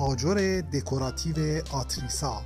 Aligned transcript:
آجر 0.00 0.60
دکوراتیو 0.60 1.62
آتریسا. 1.72 2.42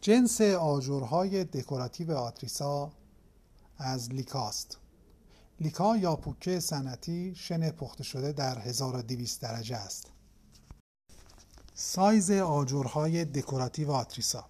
جنس 0.00 0.40
آجرهای 0.40 1.44
دکوراتیو 1.44 2.12
آتریسا 2.12 2.92
از 3.78 4.12
لیکاست 4.12 4.78
لیکا 5.60 5.96
یا 5.96 6.16
پوکه 6.16 6.60
سنتی 6.60 7.34
شن 7.34 7.70
پخته 7.70 8.04
شده 8.04 8.32
در 8.32 8.58
1200 8.58 9.42
درجه 9.42 9.76
است. 9.76 10.06
سایز 11.74 12.30
آجرهای 12.30 13.24
دکوراتیو 13.24 13.90
آتریسا. 13.90 14.44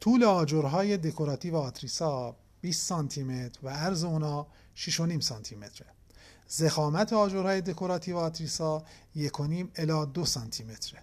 طول 0.00 0.24
آجرهای 0.24 0.96
دکوراتیو 0.96 1.56
آتریسا 1.56 2.36
20 2.62 2.88
سانتی 2.88 3.22
متر 3.22 3.60
و 3.62 3.68
عرض 3.68 4.04
اونا 4.04 4.46
6.5 4.76 5.20
سانتی 5.20 5.56
متره 5.56 5.86
زخامت 6.48 7.12
آجرهای 7.12 7.60
دکوراتیو 7.60 8.16
آتریسا 8.16 8.84
1.5 9.16 9.20
الی 9.76 10.06
2 10.14 10.24
سانتی 10.24 10.64
متره 10.64 11.02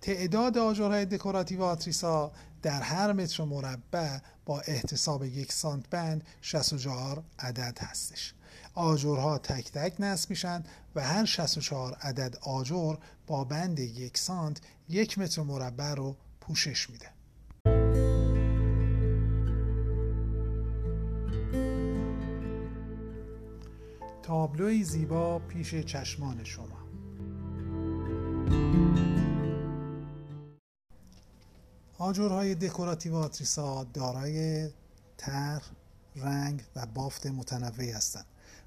تعداد 0.00 0.58
آجرهای 0.58 1.06
دکوراتیو 1.06 1.62
آتریسا 1.62 2.32
در 2.62 2.82
هر 2.82 3.12
متر 3.12 3.44
مربع 3.44 4.18
با 4.44 4.60
احتساب 4.60 5.24
یک 5.24 5.52
سانت 5.52 5.90
بند 5.90 6.24
64 6.40 7.22
عدد 7.38 7.78
هستش. 7.80 8.34
آجرها 8.74 9.38
تک 9.38 9.72
تک 9.72 9.94
نصب 9.98 10.30
میشن 10.30 10.64
و 10.94 11.00
هر 11.00 11.24
64 11.24 11.94
عدد 11.94 12.36
آجر 12.40 12.96
با 13.26 13.44
بند 13.44 13.78
یک 13.78 14.18
سانت 14.18 14.60
یک 14.88 15.18
متر 15.18 15.42
مربع 15.42 15.94
رو 15.94 16.16
پوشش 16.40 16.90
میده. 16.90 17.10
تابلوی 24.26 24.84
زیبا 24.84 25.38
پیش 25.38 25.74
چشمان 25.74 26.44
شما. 26.44 26.86
آجرهای 31.98 32.54
دکوراتیو 32.54 33.14
آتریسا 33.14 33.84
دارای 33.84 34.68
طرح 35.16 35.62
رنگ 36.16 36.62
و 36.76 36.86
بافت 36.86 37.26
متنوعی 37.26 37.90
هستند 37.90 38.26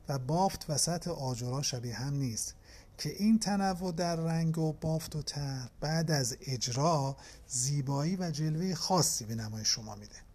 و 0.10 0.20
بافت 0.20 0.66
و 0.70 0.78
سطح 0.78 1.12
آجرها 1.12 1.62
شبیه 1.62 1.96
هم 1.96 2.14
نیست 2.14 2.56
که 2.98 3.10
این 3.10 3.40
تنوع 3.40 3.92
در 3.92 4.16
رنگ 4.16 4.58
و 4.58 4.74
بافت 4.74 5.16
و 5.16 5.22
طرح 5.22 5.70
بعد 5.80 6.12
از 6.12 6.38
اجرا 6.42 7.18
زیبایی 7.48 8.16
و 8.16 8.32
جلوه 8.32 8.76
خاصی 8.76 9.26
به 9.26 9.36
نمای 9.36 9.66
شما 9.66 9.96
میده. 9.96 10.30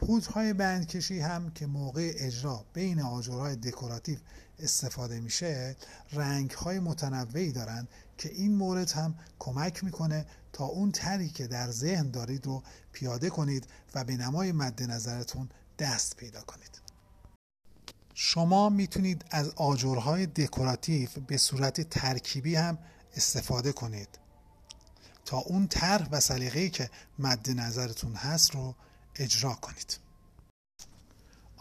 پودرهای 0.00 0.52
بندکشی 0.52 1.20
هم 1.20 1.50
که 1.50 1.66
موقع 1.66 2.12
اجرا 2.16 2.64
بین 2.72 3.00
آجرهای 3.00 3.56
دکوراتیو 3.56 4.18
استفاده 4.62 5.20
میشه 5.20 5.76
رنگ 6.12 6.50
های 6.50 6.80
متنوعی 6.80 7.52
دارند 7.52 7.88
که 8.18 8.28
این 8.28 8.54
مورد 8.54 8.90
هم 8.90 9.14
کمک 9.38 9.84
می‌کنه 9.84 10.26
تا 10.52 10.64
اون 10.64 10.92
تری 10.92 11.28
که 11.28 11.46
در 11.46 11.70
ذهن 11.70 12.10
دارید 12.10 12.46
رو 12.46 12.62
پیاده 12.92 13.30
کنید 13.30 13.66
و 13.94 14.04
به 14.04 14.16
نمای 14.16 14.52
مد 14.52 14.82
نظرتون 14.82 15.48
دست 15.78 16.16
پیدا 16.16 16.40
کنید. 16.42 16.80
شما 18.14 18.68
می‌تونید 18.68 19.24
از 19.30 19.48
آجرهای 19.56 20.26
دکوراتیو 20.26 21.08
به 21.26 21.36
صورت 21.36 21.80
ترکیبی 21.80 22.54
هم 22.54 22.78
استفاده 23.16 23.72
کنید. 23.72 24.08
تا 25.24 25.38
اون 25.38 25.68
طرح 25.68 26.08
و 26.10 26.20
سلیقه‌ای 26.20 26.70
که 26.70 26.90
مد 27.18 27.50
نظرتون 27.50 28.14
هست 28.14 28.54
رو 28.54 28.74
اجرا 29.16 29.54
کنید. 29.54 30.09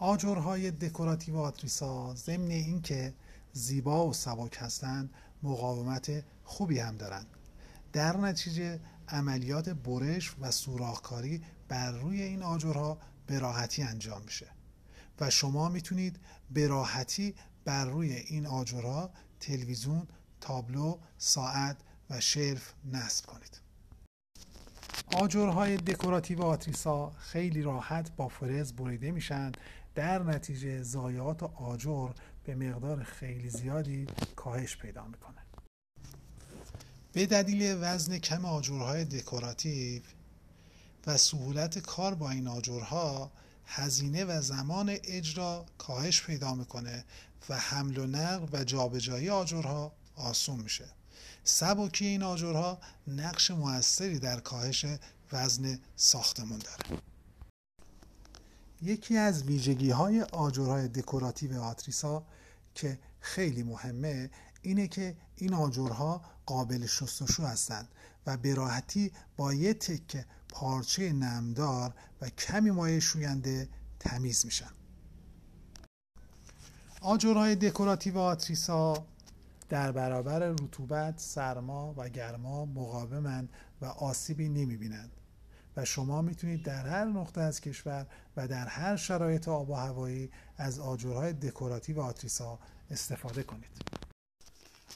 آجرهای 0.02 0.72
دکوراتیو 0.72 1.38
آتریسا 1.38 2.16
ضمن 2.16 2.52
اینکه 2.52 3.14
زیبا 3.54 4.08
و 4.08 4.14
سبک 4.14 4.58
هستند 4.60 5.14
مقاومت 5.44 6.24
خوبی 6.44 6.80
هم 6.80 6.98
دارند. 6.98 7.28
در 7.94 8.18
نتیجه 8.18 8.80
عملیات 9.08 9.70
برش 9.70 10.36
و 10.42 10.52
سوراخکاری 10.52 11.42
بر 11.68 11.92
روی 11.92 12.22
این 12.22 12.44
آجرها 12.44 12.98
به 13.28 13.40
راحتی 13.40 13.84
انجام 13.84 14.22
میشه 14.22 14.48
و 15.20 15.30
شما 15.30 15.70
می‌تونید 15.70 16.20
به 16.52 16.68
راحتی 16.68 17.36
بر 17.66 17.86
روی 17.86 18.14
این 18.14 18.46
آجرها 18.46 19.10
تلویزیون، 19.40 20.08
تابلو، 20.42 20.98
ساعت 21.18 21.78
و 22.10 22.20
شلف 22.20 22.74
نصب 22.92 23.26
کنید. 23.26 23.62
آجرهای 25.14 25.78
دکوراتیو 25.78 26.42
آتریسا 26.42 27.12
خیلی 27.18 27.62
راحت 27.62 28.16
با 28.16 28.28
فرز 28.28 28.74
بریده 28.74 29.12
میشن 29.12 29.52
در 29.96 30.24
نتیجه 30.24 30.84
ضایعات 30.84 31.44
آجر 31.44 32.10
به 32.44 32.56
مقدار 32.56 33.04
خیلی 33.04 33.50
زیادی 33.50 34.08
کاهش 34.36 34.78
پیدا 34.78 35.06
می‌کنه. 35.06 35.42
به 37.14 37.26
دلیل 37.26 37.78
وزن 37.82 38.18
کم 38.18 38.46
آجرهای 38.46 39.06
دکوراتیو 39.06 40.02
و 41.08 41.18
سهولت 41.18 41.80
کار 41.80 42.16
با 42.16 42.32
این 42.32 42.48
آجرها 42.48 43.32
هزینه 43.66 44.26
و 44.26 44.42
زمان 44.42 44.98
اجرا 45.04 45.66
کاهش 45.78 46.22
پیدا 46.22 46.56
می‌کنه 46.56 47.06
و 47.50 47.58
حمل 47.58 47.98
و 47.98 48.06
نقل 48.06 48.60
و 48.60 48.64
جابجایی 48.64 49.30
آجرها 49.30 49.94
آسون 50.16 50.60
میشه. 50.60 50.86
سبکی 51.44 52.06
این 52.06 52.24
آجرها 52.24 52.80
نقش 53.08 53.52
موثری 53.52 54.20
در 54.20 54.40
کاهش 54.40 54.86
وزن 55.32 55.80
ساختمون 55.96 56.60
داره. 56.60 57.02
یکی 58.82 59.18
از 59.18 59.44
ویژگی 59.44 59.90
های 59.90 60.22
آجرهای 60.22 60.88
دکوراتیو 60.88 61.62
آتریسا 61.62 62.24
که 62.76 63.00
خیلی 63.20 63.64
مهمه 63.64 64.30
اینه 64.62 64.88
که 64.88 65.18
این 65.36 65.54
آجرها 65.54 66.22
قابل 66.46 66.86
شستشو 66.86 67.44
هستند 67.44 67.88
و 68.26 68.38
به 68.38 68.54
راحتی 68.54 69.12
با 69.38 69.54
یه 69.54 69.74
تکه 69.74 70.26
پارچه 70.50 71.14
نمدار 71.14 71.94
و 72.22 72.30
کمی 72.30 72.72
مایع 72.72 73.00
شوینده 73.00 73.70
تمیز 74.00 74.46
میشن. 74.46 74.72
آجرهای 77.02 77.56
دکوراتیو 77.56 78.18
آتریسا 78.18 79.06
در 79.70 79.92
برابر 79.92 80.40
رطوبت، 80.40 81.20
سرما 81.20 81.94
و 81.98 82.10
گرما 82.10 82.66
مقاومند 82.66 83.50
و 83.82 83.86
آسیبی 83.86 84.50
نمی‌بینند. 84.50 85.19
شما 85.86 86.22
می‌تونید 86.22 86.64
در 86.64 86.88
هر 86.88 87.06
نقطه 87.06 87.42
از 87.42 87.62
کشور 87.62 88.08
و 88.38 88.48
در 88.48 88.68
هر 88.68 88.96
شرایط 88.96 89.48
آب 89.48 89.70
و 89.70 89.74
هوایی 89.74 90.32
از 90.58 90.80
آجرهای 90.80 91.34
دکوراتیو 91.34 92.00
آتریسا 92.00 92.60
استفاده 92.92 93.44
کنید. 93.44 94.00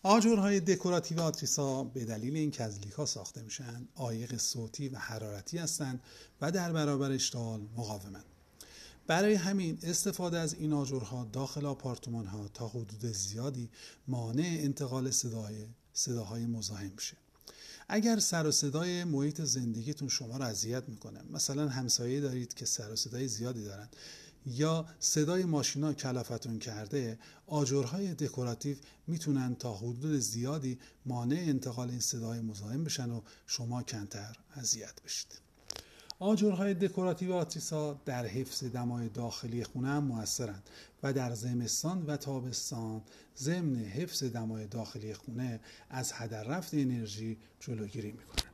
آجرهای 0.03 0.59
دکوراتیو 0.59 1.21
آتریسا 1.21 1.83
به 1.83 2.05
دلیل 2.05 2.35
اینکه 2.35 2.63
از 2.63 2.79
لیکا 2.79 3.05
ساخته 3.05 3.41
میشن 3.41 3.87
عایق 3.95 4.37
صوتی 4.37 4.89
و 4.89 4.97
حرارتی 4.97 5.57
هستند 5.57 6.01
و 6.41 6.51
در 6.51 6.71
برابر 6.71 7.11
اشتعال 7.11 7.61
مقاومند. 7.77 8.25
برای 9.07 9.33
همین 9.33 9.79
استفاده 9.83 10.39
از 10.39 10.53
این 10.53 10.73
آجرها 10.73 11.29
داخل 11.31 11.65
آپارتمان 11.65 12.25
ها 12.25 12.47
تا 12.47 12.67
حدود 12.67 13.05
زیادی 13.05 13.69
مانع 14.07 14.57
انتقال 14.59 15.11
صدای 15.11 15.67
صداهای 15.93 16.45
مزاحم 16.45 16.91
میشه 16.95 17.17
اگر 17.95 18.19
سر 18.19 18.47
و 18.47 18.51
صدای 18.51 19.03
محیط 19.03 19.41
زندگیتون 19.41 20.07
شما 20.07 20.37
رو 20.37 20.43
اذیت 20.43 20.89
می‌کنه 20.89 21.19
مثلا 21.31 21.69
همسایه 21.69 22.21
دارید 22.21 22.53
که 22.53 22.65
سر 22.65 22.91
و 22.91 22.95
صدای 22.95 23.27
زیادی 23.27 23.63
دارن 23.63 23.89
یا 24.45 24.85
صدای 24.99 25.43
ماشینا 25.43 25.93
کلفتون 25.93 26.59
کرده 26.59 27.19
آجرهای 27.47 28.13
دکوراتیو 28.13 28.77
می‌تونن 29.07 29.55
تا 29.55 29.73
حدود 29.73 30.19
زیادی 30.19 30.79
مانع 31.05 31.35
انتقال 31.35 31.89
این 31.89 31.99
صدای 31.99 32.39
مزاحم 32.41 32.83
بشن 32.83 33.11
و 33.11 33.21
شما 33.47 33.83
کمتر 33.83 34.37
اذیت 34.55 35.01
بشید. 35.05 35.39
آجرهای 36.23 36.73
دکوراتیو 36.73 37.33
آتریسا 37.33 37.99
در 38.05 38.25
حفظ 38.25 38.63
دمای 38.63 39.09
داخلی 39.09 39.63
خونه 39.63 39.87
هم 39.87 40.03
موثرند 40.03 40.69
و 41.03 41.13
در 41.13 41.33
زمستان 41.33 42.05
و 42.05 42.17
تابستان 42.17 43.01
ضمن 43.37 43.75
حفظ 43.75 44.23
دمای 44.23 44.67
داخلی 44.67 45.13
خونه 45.13 45.59
از 45.89 46.11
هدر 46.13 46.43
رفت 46.43 46.73
انرژی 46.73 47.37
جلوگیری 47.59 48.11
می‌کنند. 48.11 48.53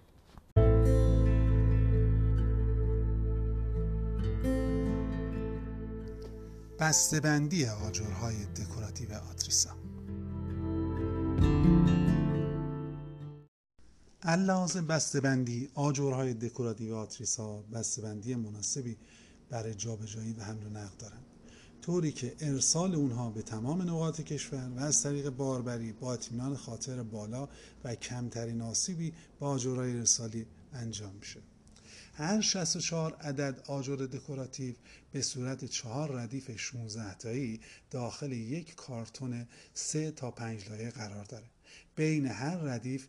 بسته‌بندی 6.79 7.65
آجرهای 7.65 8.45
دکوراتیو 8.45 9.13
آتریسا 9.13 9.88
علاوه 14.29 14.81
بسته‌بندی 14.81 15.69
آجرهای 15.73 16.33
دکوراتیو 16.33 16.95
آتریسا 16.95 17.61
بسته‌بندی 17.61 18.35
مناسبی 18.35 18.97
برای 19.49 19.73
جابجایی 19.73 20.33
و 20.33 20.43
حمل 20.43 20.65
و 20.65 20.69
نقل 20.69 20.97
دارند. 20.99 21.25
طوری 21.81 22.11
که 22.11 22.35
ارسال 22.39 22.95
اونها 22.95 23.29
به 23.29 23.41
تمام 23.41 23.81
نقاط 23.81 24.21
کشور 24.21 24.69
و 24.75 24.79
از 24.79 25.03
طریق 25.03 25.29
باربری 25.29 25.91
با 25.91 26.13
اطمینان 26.13 26.55
خاطر 26.55 27.03
بالا 27.03 27.49
و 27.83 27.95
کمترین 27.95 28.61
آسیبی 28.61 29.13
با 29.39 29.49
آجرهای 29.49 29.97
ارسالی 29.97 30.45
انجام 30.73 31.15
میشه. 31.15 31.39
هر 32.13 32.41
64 32.41 33.13
عدد 33.13 33.63
آجر 33.67 33.95
دکوراتیو 33.95 34.75
به 35.11 35.21
صورت 35.21 35.65
چهار 35.65 36.11
ردیف 36.11 36.57
16 36.57 37.13
تایی 37.13 37.59
داخل 37.91 38.31
یک 38.31 38.75
کارتون 38.75 39.47
3 39.73 40.11
تا 40.11 40.31
5 40.31 40.69
لایه 40.69 40.89
قرار 40.89 41.23
داره. 41.23 41.45
بین 41.95 42.25
هر 42.25 42.57
ردیف 42.57 43.07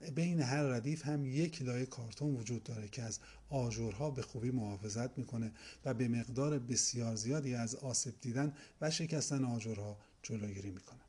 بین 0.00 0.40
هر 0.40 0.62
ردیف 0.62 1.06
هم 1.06 1.26
یک 1.26 1.62
لایه 1.62 1.86
کارتون 1.86 2.36
وجود 2.36 2.62
داره 2.62 2.88
که 2.88 3.02
از 3.02 3.18
آجرها 3.50 4.10
به 4.10 4.22
خوبی 4.22 4.50
محافظت 4.50 5.18
می‌کنه 5.18 5.52
و 5.84 5.94
به 5.94 6.08
مقدار 6.08 6.58
بسیار 6.58 7.14
زیادی 7.14 7.54
از 7.54 7.74
آسیب 7.74 8.14
دیدن 8.20 8.52
و 8.80 8.90
شکستن 8.90 9.44
آجرها 9.44 9.96
جلوگیری 10.22 10.70
می‌کنه. 10.70 11.00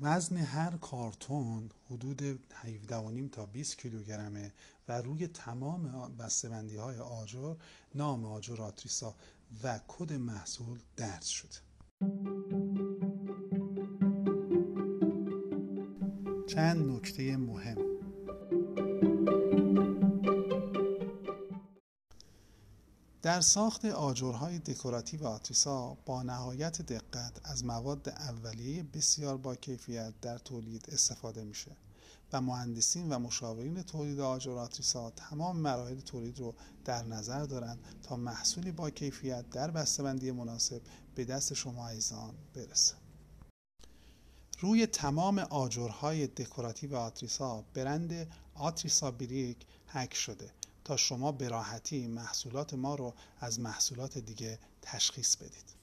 وزن 0.00 0.36
هر 0.36 0.76
کارتون 0.76 1.70
حدود 1.90 2.40
17.5 2.50 3.30
تا 3.32 3.46
20 3.46 3.78
کیلوگرمه 3.78 4.52
و 4.88 5.00
روی 5.02 5.26
تمام 5.26 6.16
بسته‌بندی 6.16 6.76
های 6.76 6.98
آجر 6.98 7.54
نام 7.94 8.24
آجر 8.24 8.62
آتریسا 8.62 9.14
و 9.62 9.80
کد 9.88 10.12
محصول 10.12 10.78
درج 10.96 11.22
شده. 11.22 12.63
چند 16.54 16.90
نکته 16.90 17.36
مهم. 17.36 17.76
در 23.22 23.40
ساخت 23.40 23.84
آجرهای 23.84 24.58
دکوراتیو 24.58 25.26
آتریسا 25.26 25.96
با 26.06 26.22
نهایت 26.22 26.82
دقت 26.82 27.40
از 27.44 27.64
مواد 27.64 28.08
اولیه 28.08 28.82
بسیار 28.82 29.36
با 29.36 29.54
کیفیت 29.54 30.14
در 30.20 30.38
تولید 30.38 30.86
استفاده 30.92 31.44
میشه 31.44 31.76
و 32.32 32.40
مهندسین 32.40 33.08
و 33.12 33.18
مشاورین 33.18 33.82
تولید 33.82 34.20
آجر 34.20 34.58
آتریسا 34.58 35.10
تمام 35.10 35.56
مراحل 35.56 36.00
تولید 36.00 36.38
رو 36.38 36.54
در 36.84 37.02
نظر 37.02 37.44
دارند 37.44 37.78
تا 38.02 38.16
محصولی 38.16 38.72
با 38.72 38.90
کیفیت 38.90 39.50
در 39.50 39.70
بسته‌بندی 39.70 40.30
مناسب 40.30 40.80
به 41.14 41.24
دست 41.24 41.54
شما 41.54 41.88
عزیزان 41.88 42.34
برسه. 42.54 43.03
روی 44.64 44.86
تمام 44.86 45.38
آجرهای 45.38 46.26
دکوراتیو 46.26 46.96
آتریسا 46.96 47.64
برند 47.74 48.28
آتریسا 48.54 49.10
بریک 49.10 49.56
هک 49.88 50.14
شده 50.14 50.50
تا 50.84 50.96
شما 50.96 51.32
به 51.32 51.48
راحتی 51.48 52.06
محصولات 52.06 52.74
ما 52.74 52.94
رو 52.94 53.14
از 53.40 53.60
محصولات 53.60 54.18
دیگه 54.18 54.58
تشخیص 54.82 55.36
بدید. 55.36 55.74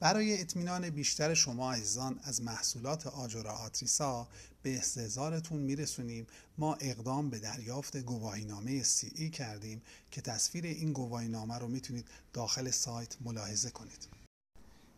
برای 0.00 0.40
اطمینان 0.40 0.90
بیشتر 0.90 1.34
شما 1.34 1.72
عزیزان 1.72 2.20
از 2.22 2.42
محصولات 2.42 3.06
آجر 3.06 3.46
آتریسا 3.46 4.28
به 4.62 4.78
استحضارتون 4.78 5.58
میرسونیم. 5.58 6.26
ما 6.58 6.74
اقدام 6.74 7.30
به 7.30 7.38
دریافت 7.38 7.96
گواهینامه 7.96 8.82
سی 8.82 9.12
ای 9.14 9.30
کردیم 9.30 9.82
که 10.10 10.20
تصویر 10.20 10.66
این 10.66 10.92
گواهینامه 10.92 11.58
رو 11.58 11.68
می‌تونید 11.68 12.08
داخل 12.32 12.70
سایت 12.70 13.16
ملاحظه 13.20 13.70
کنید. 13.70 14.19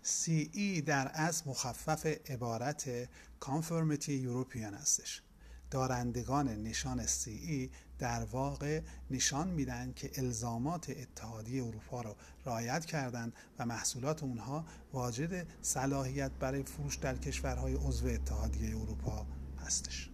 CE 0.04 0.82
در 0.86 1.10
از 1.14 1.46
مخفف 1.46 2.06
عبارت 2.06 3.04
Conformity 3.44 4.24
European 4.26 4.74
هستش. 4.80 5.22
دارندگان 5.70 6.48
نشان 6.48 7.06
CE 7.06 7.70
در 7.98 8.24
واقع 8.24 8.80
نشان 9.10 9.48
میدن 9.48 9.92
که 9.96 10.10
الزامات 10.14 10.90
اتحادیه 10.90 11.64
اروپا 11.64 12.00
را 12.00 12.16
رعایت 12.46 12.84
کردند 12.84 13.32
و 13.58 13.66
محصولات 13.66 14.22
اونها 14.22 14.64
واجد 14.92 15.46
صلاحیت 15.62 16.30
برای 16.30 16.62
فروش 16.62 16.96
در 16.96 17.16
کشورهای 17.16 17.74
عضو 17.74 18.06
اتحادیه 18.06 18.76
اروپا 18.76 19.26
هستش. 19.66 20.10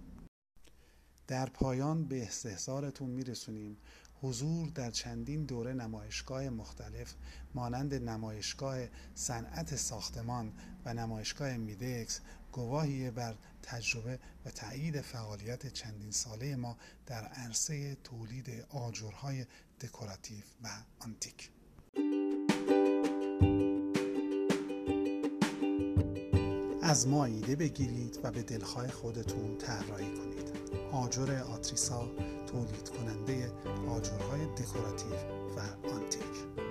در 1.27 1.47
پایان 1.47 2.05
به 2.05 2.23
استحضارتون 2.23 3.11
میرسونیم. 3.11 3.77
حضور 4.23 4.69
در 4.69 4.91
چندین 4.91 5.45
دوره 5.45 5.73
نمایشگاه 5.73 6.49
مختلف 6.49 7.15
مانند 7.55 7.95
نمایشگاه 7.95 8.79
صنعت 9.15 9.77
ساختمان 9.77 10.53
و 10.85 10.95
نمایشگاه 10.95 11.57
میدکس 11.57 12.21
گواهی 12.53 13.11
بر 13.11 13.35
تجربه 13.63 14.19
و 14.47 14.51
تایید 14.51 15.01
فعالیت 15.01 15.67
چندین 15.73 16.11
ساله 16.11 16.57
ما 16.57 16.77
در 17.07 17.25
عرصه 17.25 17.95
تولید 17.95 18.65
آجرهای 18.71 19.47
دکوراتیو 19.81 20.45
و 20.63 20.69
آنتیک. 20.99 21.51
از 26.83 27.09
ما 27.09 27.25
ایده 27.25 27.57
بگیرید 27.57 28.19
و 28.23 28.31
به 28.31 28.43
دلخواه 28.43 28.89
خودتون 28.89 29.59
طراحی 29.59 30.15
کنید. 30.15 30.58
آجر 30.93 31.43
آتریسا 31.55 32.03
تولید 32.47 32.89
کننده 32.89 33.53
آجرهای 33.89 34.47
دکوراتیو 34.47 35.15
و 35.57 35.89
آنتیک. 35.95 36.68